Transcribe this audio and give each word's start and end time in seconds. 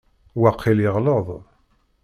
Waqil 0.41 0.79
yeɣleḍ. 0.83 1.27